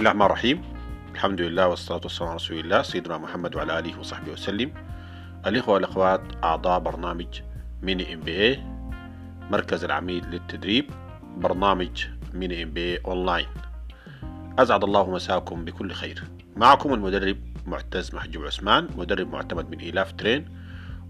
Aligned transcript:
الله 0.00 0.10
الرحمن 0.10 0.26
الرحيم. 0.26 0.62
الحمد 1.12 1.40
لله 1.40 1.68
والصلاة 1.68 2.00
والسلام 2.04 2.28
على 2.28 2.36
رسول 2.36 2.58
الله 2.58 2.82
سيدنا 2.82 3.18
محمد 3.18 3.56
وعلى 3.56 3.78
آله 3.78 4.00
وصحبه 4.00 4.32
وسلم. 4.32 4.72
الإخوة 5.46 5.74
والأخوات 5.74 6.20
أعضاء 6.44 6.78
برنامج 6.80 7.40
Mini 7.82 8.14
MBA 8.14 8.64
مركز 9.50 9.84
العميد 9.84 10.26
للتدريب 10.26 10.90
برنامج 11.36 12.04
Mini 12.34 12.62
MBA 12.62 12.80
online. 12.80 13.46
أسعد 14.58 14.84
الله 14.84 15.10
مساكم 15.10 15.64
بكل 15.64 15.92
خير. 15.92 16.24
معكم 16.56 16.94
المدرب 16.94 17.36
معتز 17.66 18.14
محجوب 18.14 18.44
عثمان 18.44 18.88
مدرب 18.96 19.32
معتمد 19.32 19.70
من 19.70 19.78
إيلاف 19.78 20.12
ترين 20.12 20.48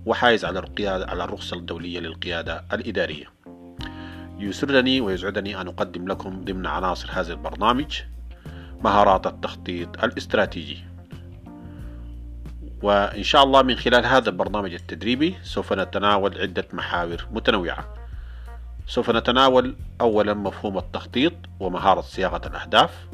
وحائز 0.06 0.44
على 0.44 0.58
القيادة 0.58 1.06
على 1.06 1.24
الرخصة 1.24 1.56
الدولية 1.56 2.00
للقيادة 2.00 2.64
الإدارية. 2.72 3.26
يسرني 4.38 5.00
ويسعدني 5.00 5.60
أن 5.60 5.68
أقدم 5.68 6.08
لكم 6.08 6.44
ضمن 6.44 6.66
عناصر 6.66 7.08
هذا 7.12 7.32
البرنامج 7.32 8.00
مهارات 8.80 9.26
التخطيط 9.26 10.04
الاستراتيجي. 10.04 10.84
وإن 12.82 13.22
شاء 13.22 13.44
الله 13.44 13.62
من 13.62 13.76
خلال 13.76 14.06
هذا 14.06 14.30
البرنامج 14.30 14.74
التدريبي 14.74 15.34
سوف 15.42 15.72
نتناول 15.72 16.40
عدة 16.40 16.68
محاور 16.72 17.26
متنوعة. 17.30 17.94
سوف 18.86 19.10
نتناول 19.10 19.76
أولا 20.00 20.34
مفهوم 20.34 20.78
التخطيط 20.78 21.32
ومهارة 21.60 22.00
صياغة 22.00 22.48
الأهداف. 22.48 23.06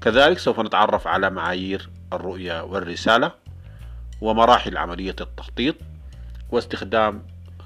كذلك 0.00 0.38
سوف 0.38 0.60
نتعرف 0.60 1.06
على 1.06 1.30
معايير 1.30 1.90
الرؤية 2.12 2.62
والرسالة 2.62 3.32
ومراحل 4.20 4.76
عملية 4.76 5.16
التخطيط 5.20 5.74
واستخدام 6.50 7.22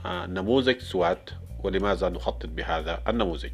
آه، 0.06 0.26
نموذج 0.26 0.78
سوات 0.78 1.30
ولماذا 1.62 2.08
نخطط 2.08 2.46
بهذا 2.46 3.00
النموذج؟ 3.08 3.52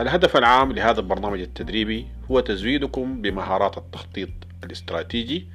الهدف 0.00 0.36
العام 0.36 0.72
لهذا 0.72 1.00
البرنامج 1.00 1.40
التدريبي 1.40 2.06
هو 2.30 2.40
تزويدكم 2.40 3.22
بمهارات 3.22 3.78
التخطيط 3.78 4.28
الاستراتيجي 4.64 5.48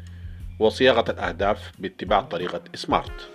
وصياغة 0.59 1.11
الأهداف 1.11 1.71
باتباع 1.79 2.21
طريقة 2.21 2.61
سمارت 2.75 3.29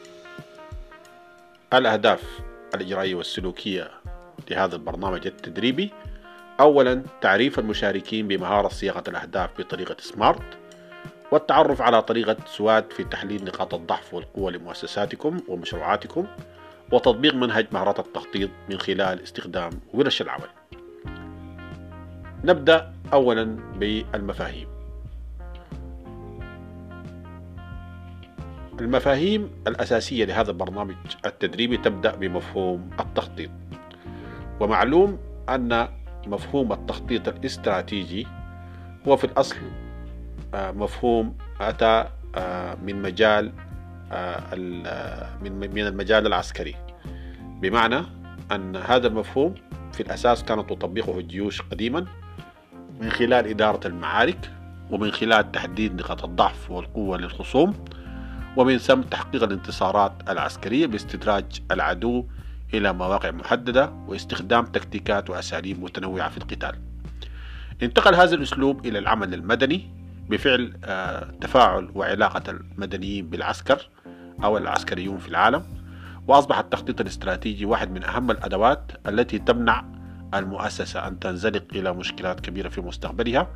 الأهداف 1.75 2.41
الإجرائية 2.75 3.15
والسلوكية 3.15 3.91
لهذا 4.51 4.77
البرنامج 4.77 5.27
التدريبي 5.27 5.91
أولا 6.61 7.03
تعريف 7.21 7.59
المشاركين 7.59 8.29
بمهارة 8.29 8.69
صياغة 8.69 9.05
الأهداف 9.09 9.51
بطريقة 9.59 9.97
سمارت 9.99 10.59
والتعرف 11.33 11.83
على 11.83 12.03
طريقة 12.03 12.37
سواد 12.47 12.93
في 12.93 13.05
تحليل 13.05 13.45
نقاط 13.45 13.75
الضعف 13.75 14.15
والقوة 14.15 14.51
لمؤسساتكم 14.51 15.41
ومشروعاتكم 15.49 16.27
وتطبيق 16.93 17.35
منهج 17.35 17.67
مهارات 17.73 17.99
التخطيط 17.99 18.51
من 18.69 18.79
خلال 18.79 19.23
استخدام 19.23 19.71
ورش 19.95 20.23
العمل. 20.23 20.56
نبدأ 22.45 22.93
أولا 23.13 23.57
بالمفاهيم. 23.79 24.69
المفاهيم 28.81 29.51
الأساسية 29.67 30.25
لهذا 30.25 30.51
البرنامج 30.51 30.95
التدريبي 31.27 31.77
تبدأ 31.77 32.17
بمفهوم 32.17 32.91
التخطيط. 33.01 33.51
ومعلوم 34.61 35.19
أن 35.49 35.89
مفهوم 36.27 36.73
التخطيط 36.73 37.29
الاستراتيجي 37.29 38.27
هو 39.09 39.17
في 39.17 39.25
الأصل 39.25 39.57
آه، 40.55 40.71
مفهوم 40.71 41.37
أتى 41.61 42.05
آه، 42.37 42.75
من 42.75 43.03
مجال 43.03 43.53
آه، 44.13 45.37
من 45.43 45.79
المجال 45.79 46.27
العسكري. 46.27 46.77
بمعنى 47.61 48.03
أن 48.53 48.77
هذا 48.77 49.07
المفهوم 49.07 49.55
في 49.93 50.01
الأساس 50.01 50.45
كانت 50.45 50.71
تطبقه 50.71 51.19
الجيوش 51.19 51.63
قديما. 51.63 52.07
من 53.01 53.11
خلال 53.11 53.47
إدارة 53.47 53.87
المعارك 53.87 54.51
ومن 54.91 55.11
خلال 55.11 55.53
تحديد 55.53 55.95
نقاط 55.95 56.25
الضعف 56.25 56.71
والقوة 56.71 57.19
للخصوم 57.19 57.75
ومن 58.57 58.79
ثم 58.79 59.01
تحقيق 59.01 59.43
الانتصارات 59.43 60.13
العسكرية 60.29 60.87
باستدراج 60.87 61.45
العدو 61.71 62.27
إلى 62.75 62.93
مواقع 62.93 63.31
محددة 63.31 63.93
واستخدام 64.07 64.65
تكتيكات 64.65 65.31
وأساليب 65.31 65.83
متنوعة 65.83 66.29
في 66.29 66.37
القتال. 66.37 66.73
انتقل 67.83 68.15
هذا 68.15 68.35
الأسلوب 68.35 68.87
إلى 68.87 68.99
العمل 68.99 69.35
المدني 69.35 69.91
بفعل 70.29 70.73
آه، 70.85 71.31
تفاعل 71.41 71.91
وعلاقة 71.95 72.51
المدنيين 72.51 73.31
بالعسكر 73.31 73.89
أو 74.45 74.59
العسكريون 74.59 75.19
في 75.19 75.29
العالم 75.29 75.65
وأصبح 76.29 76.59
التخطيط 76.59 77.01
الاستراتيجي 77.01 77.65
واحد 77.65 77.91
من 77.91 78.05
أهم 78.05 78.31
الأدوات 78.31 78.93
التي 79.07 79.39
تمنع 79.39 79.85
المؤسسة 80.35 81.09
أن 81.09 81.19
تنزلق 81.19 81.65
إلى 81.75 81.93
مشكلات 81.93 82.41
كبيرة 82.41 82.69
في 82.69 82.81
مستقبلها 82.81 83.49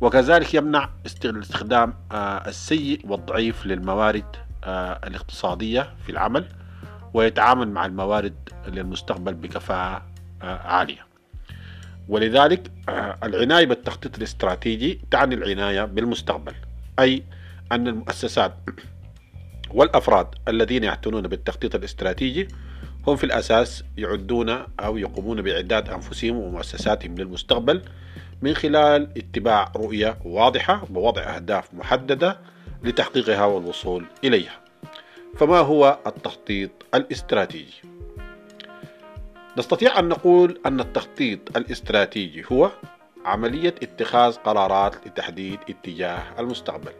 وكذلك 0.00 0.54
يمنع 0.54 0.90
الاستخدام 1.24 1.94
آه، 2.12 2.48
السيء 2.48 3.00
والضعيف 3.04 3.66
للموارد 3.66 4.36
آه، 4.64 5.00
الاقتصادية 5.06 5.94
في 6.06 6.12
العمل 6.12 6.48
ويتعامل 7.14 7.68
مع 7.68 7.86
الموارد 7.86 8.48
للمستقبل 8.68 9.34
بكفاءة 9.34 10.06
آه، 10.42 10.58
عالية. 10.58 11.06
ولذلك 12.08 12.72
العناية 13.22 13.66
بالتخطيط 13.66 14.16
الاستراتيجي 14.16 15.00
تعني 15.10 15.34
العناية 15.34 15.84
بالمستقبل 15.84 16.54
أي 16.98 17.24
أن 17.72 17.88
المؤسسات 17.88 18.54
والأفراد 19.70 20.26
الذين 20.48 20.84
يعتنون 20.84 21.22
بالتخطيط 21.22 21.74
الاستراتيجي 21.74 22.48
هم 23.06 23.16
في 23.16 23.24
الأساس 23.24 23.84
يعدون 23.96 24.66
أو 24.80 24.96
يقومون 24.96 25.42
بإعداد 25.42 25.88
أنفسهم 25.88 26.36
ومؤسساتهم 26.36 27.14
للمستقبل 27.14 27.82
من 28.42 28.54
خلال 28.54 29.08
اتباع 29.16 29.72
رؤية 29.76 30.18
واضحة 30.24 30.84
ووضع 30.94 31.22
أهداف 31.22 31.74
محددة 31.74 32.38
لتحقيقها 32.82 33.44
والوصول 33.44 34.04
إليها 34.24 34.60
فما 35.36 35.58
هو 35.58 35.98
التخطيط 36.06 36.70
الاستراتيجي؟ 36.94 37.82
نستطيع 39.58 39.98
أن 39.98 40.08
نقول 40.08 40.60
أن 40.66 40.80
التخطيط 40.80 41.56
الاستراتيجي 41.56 42.44
هو 42.52 42.70
عملية 43.24 43.74
اتخاذ 43.82 44.32
قرارات 44.34 45.06
لتحديد 45.06 45.58
اتجاه 45.68 46.22
المستقبل 46.38 46.92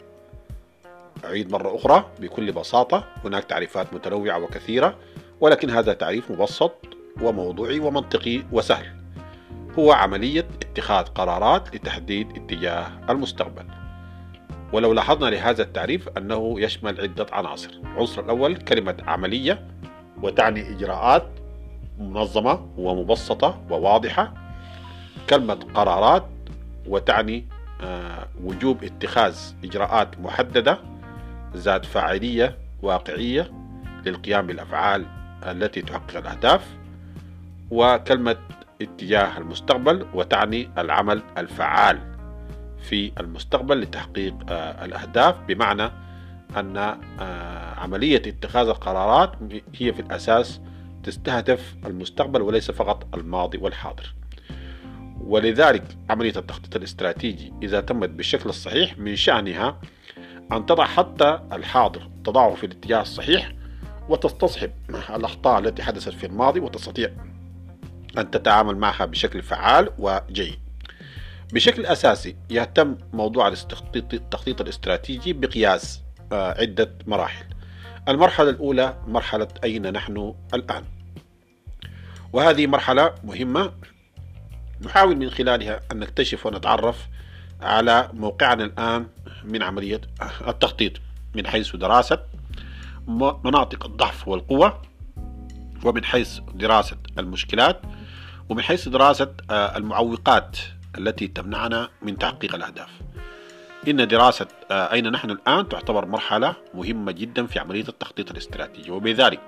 أعيد 1.24 1.52
مرة 1.52 1.76
أخرى 1.76 2.10
بكل 2.20 2.52
بساطة 2.52 3.04
هناك 3.24 3.44
تعريفات 3.44 3.94
متنوعة 3.94 4.38
وكثيرة 4.38 4.96
ولكن 5.44 5.70
هذا 5.70 5.92
تعريف 5.92 6.30
مبسط 6.30 6.74
وموضوعي 7.22 7.80
ومنطقي 7.80 8.42
وسهل. 8.52 8.86
هو 9.78 9.92
عملية 9.92 10.46
اتخاذ 10.62 11.04
قرارات 11.04 11.74
لتحديد 11.74 12.30
اتجاه 12.36 12.86
المستقبل. 13.10 13.64
ولو 14.72 14.92
لاحظنا 14.92 15.30
لهذا 15.30 15.62
التعريف 15.62 16.08
أنه 16.08 16.60
يشمل 16.60 17.00
عدة 17.00 17.26
عناصر. 17.32 17.70
العنصر 17.82 18.22
الأول 18.22 18.56
كلمة 18.56 18.96
عملية 19.06 19.68
وتعني 20.22 20.70
إجراءات 20.70 21.26
منظمة 21.98 22.68
ومبسطة 22.76 23.62
وواضحة. 23.70 24.34
كلمة 25.30 25.58
قرارات 25.74 26.26
وتعني 26.88 27.46
آه، 27.80 28.28
وجوب 28.44 28.84
اتخاذ 28.84 29.36
إجراءات 29.64 30.20
محددة 30.20 30.78
ذات 31.56 31.84
فاعلية 31.84 32.58
واقعية 32.82 33.50
للقيام 34.06 34.46
بالأفعال 34.46 35.23
التي 35.50 35.82
تحقق 35.82 36.16
الأهداف 36.16 36.66
وكلمة 37.70 38.36
اتجاه 38.82 39.38
المستقبل 39.38 40.06
وتعني 40.14 40.70
العمل 40.78 41.22
الفعال 41.38 41.98
في 42.88 43.12
المستقبل 43.20 43.80
لتحقيق 43.80 44.34
آه، 44.48 44.84
الأهداف 44.84 45.36
بمعنى 45.48 45.90
أن 46.56 46.76
آه، 46.76 47.74
عملية 47.80 48.22
اتخاذ 48.26 48.68
القرارات 48.68 49.32
هي 49.78 49.92
في 49.92 50.00
الأساس 50.00 50.60
تستهدف 51.02 51.74
المستقبل 51.86 52.42
وليس 52.42 52.70
فقط 52.70 53.14
الماضي 53.14 53.58
والحاضر. 53.58 54.14
ولذلك 55.20 55.84
عملية 56.10 56.32
التخطيط 56.36 56.76
الاستراتيجي 56.76 57.52
إذا 57.62 57.80
تمت 57.80 58.08
بالشكل 58.08 58.48
الصحيح 58.48 58.98
من 58.98 59.16
شأنها 59.16 59.80
أن 60.52 60.66
تضع 60.66 60.84
حتى 60.84 61.40
الحاضر 61.52 62.10
تضعه 62.24 62.54
في 62.54 62.66
الاتجاه 62.66 63.02
الصحيح 63.02 63.52
وتستصحب 64.08 64.70
الأخطاء 64.90 65.58
التي 65.58 65.82
حدثت 65.82 66.12
في 66.12 66.26
الماضي 66.26 66.60
وتستطيع 66.60 67.10
أن 68.18 68.30
تتعامل 68.30 68.76
معها 68.76 69.04
بشكل 69.04 69.42
فعال 69.42 69.90
وجيد. 69.98 70.58
بشكل 71.52 71.86
أساسي 71.86 72.36
يهتم 72.50 72.98
موضوع 73.12 73.48
التخطيط 73.48 74.60
الاستراتيجي 74.60 75.32
بقياس 75.32 76.00
آه، 76.32 76.60
عدة 76.60 76.90
مراحل. 77.06 77.44
المرحلة 78.08 78.50
الأولى 78.50 78.96
مرحلة 79.06 79.48
أين 79.64 79.92
نحن 79.92 80.34
الآن؟ 80.54 80.84
وهذه 82.32 82.66
مرحلة 82.66 83.14
مهمة 83.24 83.72
نحاول 84.82 85.16
من 85.16 85.30
خلالها 85.30 85.80
أن 85.92 85.98
نكتشف 85.98 86.46
ونتعرف 86.46 87.08
على 87.60 88.10
موقعنا 88.12 88.64
الآن 88.64 89.06
من 89.44 89.62
عملية 89.62 90.00
التخطيط 90.48 90.92
من 91.34 91.46
حيث 91.46 91.76
دراسة 91.76 92.22
مناطق 93.08 93.86
الضعف 93.86 94.28
والقوة 94.28 94.82
ومن 95.84 96.04
حيث 96.04 96.40
دراسة 96.54 96.96
المشكلات 97.18 97.80
ومن 98.48 98.62
حيث 98.62 98.88
دراسة 98.88 99.34
آه، 99.50 99.76
المعوقات 99.76 100.58
التي 100.98 101.28
تمنعنا 101.28 101.88
من 102.02 102.18
تحقيق 102.18 102.54
الأهداف. 102.54 102.88
إن 103.88 104.08
دراسة 104.08 104.46
آه، 104.70 104.92
أين 104.92 105.10
نحن 105.10 105.30
الآن 105.30 105.68
تعتبر 105.68 106.06
مرحلة 106.06 106.54
مهمة 106.74 107.12
جدا 107.12 107.46
في 107.46 107.58
عملية 107.58 107.88
التخطيط 107.88 108.30
الاستراتيجي. 108.30 108.90
وبذلك 108.90 109.40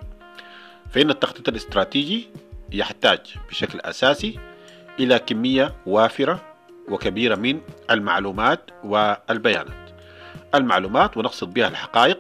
فإن 0.91 1.11
التخطيط 1.11 1.49
الاستراتيجي 1.49 2.29
يحتاج 2.73 3.21
بشكل 3.49 3.81
أساسي 3.81 4.39
إلى 5.01 5.19
كمية 5.19 5.75
وافرة 5.87 6.41
وكبيرة 6.89 7.35
من 7.35 7.61
المعلومات 7.91 8.71
والبيانات. 8.85 9.91
المعلومات 10.55 11.17
ونقصد 11.17 11.55
بها 11.55 11.69
الحقائق 11.69 12.16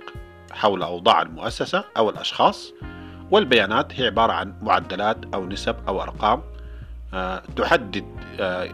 حول 0.56 0.82
أوضاع 0.82 1.22
المؤسسة 1.22 1.84
أو 1.96 2.10
الأشخاص 2.10 2.72
والبيانات 3.30 4.00
هي 4.00 4.06
عبارة 4.06 4.32
عن 4.32 4.54
معدلات 4.62 5.18
أو 5.34 5.46
نسب 5.46 5.76
أو 5.88 6.02
أرقام 6.02 6.42
آه، 7.14 7.42
تحدد 7.56 8.04
آه، 8.40 8.68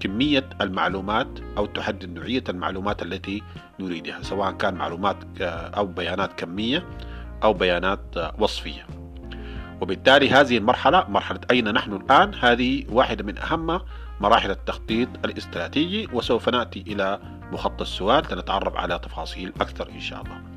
كمية 0.00 0.48
المعلومات 0.60 1.28
أو 1.58 1.66
تحدد 1.66 2.18
نوعية 2.18 2.44
المعلومات 2.48 3.02
التي 3.02 3.42
نريدها 3.80 4.22
سواء 4.22 4.52
كان 4.52 4.74
معلومات 4.74 5.16
أو 5.76 5.86
بيانات 5.86 6.32
كمية 6.32 6.84
أو 7.44 7.52
بيانات 7.52 8.00
وصفية. 8.38 8.86
وبالتالي 9.80 10.30
هذه 10.30 10.58
المرحلة 10.58 11.04
مرحلة 11.08 11.40
أين 11.50 11.72
نحن 11.72 11.92
الآن؟ 11.92 12.34
هذه 12.40 12.84
واحدة 12.88 13.24
من 13.24 13.38
أهم 13.38 13.80
مراحل 14.20 14.50
التخطيط 14.50 15.08
الاستراتيجي 15.24 16.08
وسوف 16.12 16.48
نأتي 16.48 16.84
إلى 16.86 17.20
مخطط 17.52 17.80
السؤال 17.80 18.24
لنتعرف 18.32 18.76
على 18.76 18.98
تفاصيل 18.98 19.52
أكثر 19.60 19.88
إن 19.88 20.00
شاء 20.00 20.22
الله. 20.22 20.49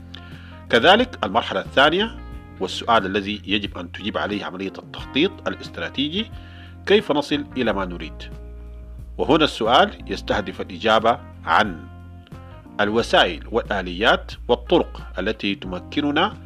كذلك 0.69 1.25
المرحلة 1.25 1.59
الثانية 1.59 2.15
والسؤال 2.59 3.05
الذي 3.05 3.41
يجب 3.45 3.77
أن 3.77 3.91
تجيب 3.91 4.17
عليه 4.17 4.45
عملية 4.45 4.73
التخطيط 4.77 5.47
الاستراتيجي 5.47 6.31
كيف 6.85 7.11
نصل 7.11 7.45
إلى 7.57 7.73
ما 7.73 7.85
نريد؟ 7.85 8.23
وهنا 9.17 9.43
السؤال 9.43 9.91
يستهدف 10.07 10.61
الإجابة 10.61 11.19
عن 11.45 11.87
الوسائل 12.81 13.43
والآليات 13.51 14.31
والطرق 14.47 15.01
التي 15.19 15.55
تمكننا 15.55 16.37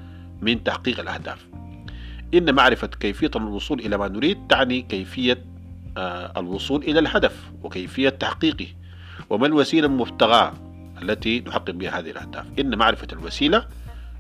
من 0.42 0.64
تحقيق 0.64 1.00
الأهداف. 1.00 1.48
إن 2.34 2.56
معرفة 2.56 2.88
كيفية 2.88 3.32
الوصول 3.36 3.80
إلى 3.80 3.98
ما 3.98 4.08
نريد 4.08 4.48
تعني 4.50 4.82
كيفية 4.82 5.46
آه، 5.98 6.40
الوصول 6.40 6.84
إلى 6.84 7.00
الهدف 7.00 7.52
وكيفية 7.64 8.10
تحقيقه. 8.10 8.68
وما 9.30 9.48
الوسيلة 9.48 9.88
المبتغاة 9.88 10.54
التي 11.02 11.44
نحقق 11.48 11.72
بها 11.72 12.00
هذه 12.00 12.12
الأهداف؟ 12.12 12.46
إن 12.60 12.78
معرفة 12.78 13.08
الوسيلة 13.14 13.68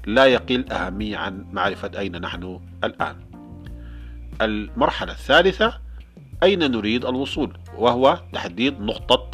لا 0.07 0.25
يقل 0.25 0.71
أهمية 0.71 1.17
عن 1.17 1.45
معرفة 1.51 1.91
أين 1.99 2.21
نحن 2.21 2.59
الآن. 2.83 3.15
المرحلة 4.41 5.11
الثالثة 5.11 5.79
أين 6.43 6.71
نريد 6.71 7.05
الوصول؟ 7.05 7.57
وهو 7.75 8.19
تحديد 8.33 8.81
نقطة 8.81 9.31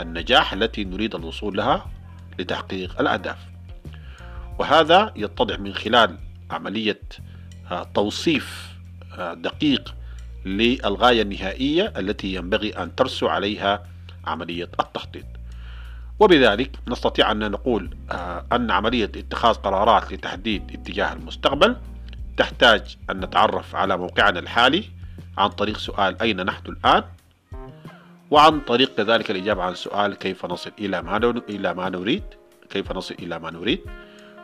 النجاح 0.00 0.52
التي 0.52 0.84
نريد 0.84 1.14
الوصول 1.14 1.56
لها 1.56 1.90
لتحقيق 2.38 3.00
الأهداف. 3.00 3.38
وهذا 4.58 5.12
يتضح 5.16 5.58
من 5.58 5.74
خلال 5.74 6.18
عملية 6.50 7.00
آه، 7.70 7.82
توصيف 7.94 8.76
آه، 9.18 9.34
دقيق 9.34 9.94
للغاية 10.44 11.22
النهائية 11.22 11.92
التي 11.96 12.34
ينبغي 12.34 12.70
أن 12.70 12.94
ترسو 12.94 13.26
عليها 13.28 13.86
عملية 14.24 14.68
التخطيط. 14.80 15.35
وبذلك 16.20 16.70
نستطيع 16.88 17.32
أن 17.32 17.50
نقول 17.50 17.90
آه، 18.10 18.44
أن 18.52 18.70
عملية 18.70 19.04
اتخاذ 19.04 19.54
قرارات 19.54 20.12
لتحديد 20.12 20.70
اتجاه 20.70 21.12
المستقبل 21.12 21.76
تحتاج 22.36 22.96
أن 23.10 23.20
نتعرف 23.20 23.76
على 23.76 23.96
موقعنا 23.96 24.38
الحالي 24.38 24.84
عن 25.38 25.48
طريق 25.48 25.78
سؤال 25.78 26.22
أين 26.22 26.44
نحن 26.44 26.68
الآن 26.68 27.04
وعن 28.30 28.60
طريق 28.60 28.94
كذلك 28.94 29.30
الإجابة 29.30 29.62
عن 29.62 29.74
سؤال 29.74 30.14
كيف 30.14 30.46
نصل 30.46 30.72
إلى 30.78 31.02
ما 31.02 31.16
إلى 31.48 31.74
ما 31.74 31.88
نريد 31.88 32.22
كيف 32.70 32.92
نصل 32.92 33.14
إلى 33.18 33.38
ما 33.38 33.50
نريد 33.50 33.80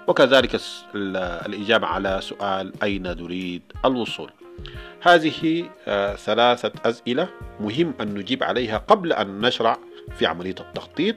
وكذلك 0.09 0.61
الإجابة 0.95 1.87
على 1.87 2.19
سؤال 2.23 2.73
أين 2.83 3.03
نريد 3.03 3.63
الوصول. 3.85 4.31
هذه 5.03 5.65
آه، 5.89 6.15
ثلاثة 6.15 6.73
أسئلة 6.85 7.29
مهم 7.61 7.95
أن 8.01 8.15
نجيب 8.15 8.43
عليها 8.43 8.79
قبل 8.79 9.13
أن 9.13 9.41
نشرع 9.41 9.79
في 10.19 10.27
عملية 10.27 10.55
التخطيط. 10.61 11.17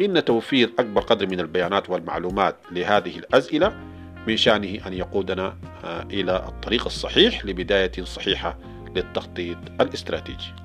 إن 0.00 0.24
توفير 0.24 0.72
أكبر 0.78 1.00
قدر 1.00 1.26
من 1.26 1.40
البيانات 1.40 1.90
والمعلومات 1.90 2.56
لهذه 2.72 3.18
الأسئلة 3.18 3.80
من 4.26 4.36
شأنه 4.36 4.86
أن 4.86 4.92
يقودنا 4.92 5.56
آه، 5.84 6.02
إلى 6.02 6.36
الطريق 6.36 6.84
الصحيح 6.86 7.44
لبداية 7.44 8.04
صحيحة 8.04 8.58
للتخطيط 8.96 9.58
الاستراتيجي. 9.80 10.63